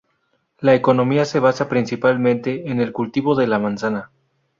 La 0.61 0.73
economía 0.73 1.25
se 1.25 1.39
basa 1.39 1.69
principalmente 1.69 2.71
en 2.71 2.79
el 2.81 2.91
cultivo 2.91 3.35
de 3.35 3.45
la 3.45 3.59
manzana. 3.59 4.09